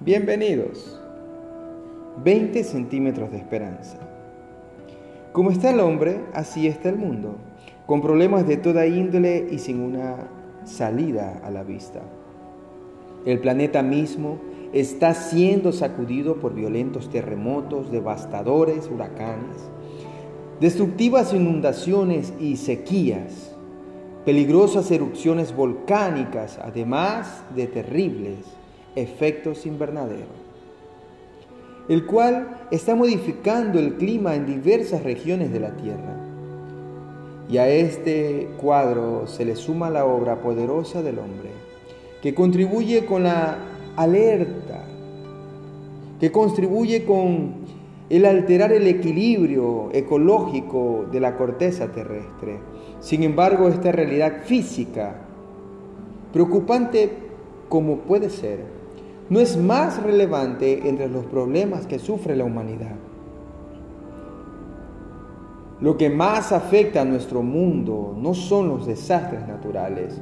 [0.00, 1.00] Bienvenidos.
[2.22, 3.96] 20 centímetros de esperanza.
[5.32, 7.36] Como está el hombre, así está el mundo,
[7.86, 10.28] con problemas de toda índole y sin una
[10.64, 12.02] salida a la vista.
[13.24, 14.38] El planeta mismo
[14.74, 19.56] está siendo sacudido por violentos terremotos, devastadores huracanes,
[20.60, 23.56] destructivas inundaciones y sequías,
[24.26, 28.44] peligrosas erupciones volcánicas, además de terribles
[28.96, 30.26] efectos invernaderos,
[31.88, 36.16] el cual está modificando el clima en diversas regiones de la Tierra.
[37.48, 41.50] Y a este cuadro se le suma la obra poderosa del hombre,
[42.20, 43.58] que contribuye con la
[43.94, 44.82] alerta,
[46.18, 47.66] que contribuye con
[48.08, 52.58] el alterar el equilibrio ecológico de la corteza terrestre.
[53.00, 55.16] Sin embargo, esta realidad física,
[56.32, 57.10] preocupante
[57.68, 58.60] como puede ser,
[59.28, 62.94] no es más relevante entre los problemas que sufre la humanidad.
[65.80, 70.20] Lo que más afecta a nuestro mundo no son los desastres naturales,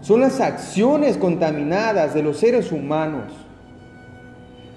[0.00, 3.32] son las acciones contaminadas de los seres humanos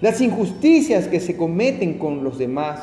[0.01, 2.79] las injusticias que se cometen con los demás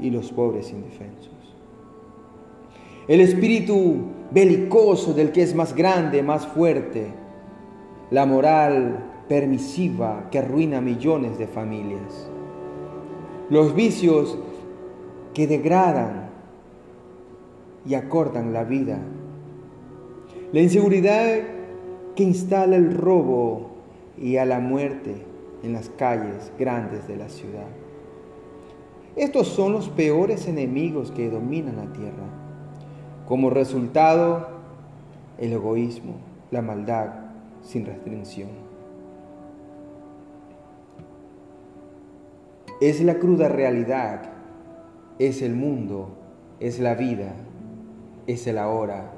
[0.00, 1.28] y los pobres indefensos.
[3.08, 3.96] El espíritu
[4.30, 7.08] belicoso del que es más grande, más fuerte,
[8.10, 12.28] la moral permisiva que arruina millones de familias,
[13.48, 14.36] los vicios
[15.32, 16.30] que degradan
[17.86, 18.98] y acortan la vida,
[20.52, 21.38] la inseguridad
[22.16, 23.70] que instala el robo
[24.18, 25.26] y a la muerte,
[25.62, 27.66] en las calles grandes de la ciudad.
[29.14, 32.24] Estos son los peores enemigos que dominan la tierra.
[33.28, 34.48] Como resultado,
[35.38, 36.14] el egoísmo,
[36.50, 37.29] la maldad
[37.62, 38.48] sin restricción.
[42.80, 44.32] Es la cruda realidad,
[45.18, 46.16] es el mundo,
[46.60, 47.34] es la vida,
[48.26, 49.12] es el ahora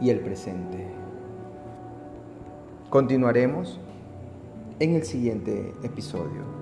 [0.00, 0.86] y el presente.
[2.88, 3.78] Continuaremos
[4.80, 6.61] en el siguiente episodio.